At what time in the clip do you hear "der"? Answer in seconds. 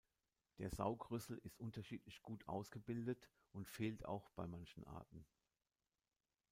0.57-0.71